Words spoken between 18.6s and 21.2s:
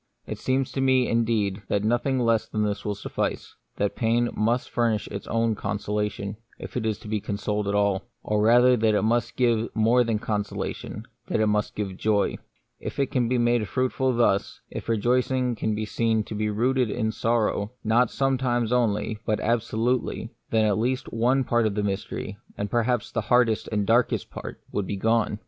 only, but absolutely, then at least